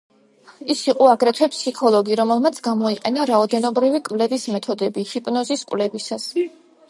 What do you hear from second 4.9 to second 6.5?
ჰიპნოზის კვლევისას.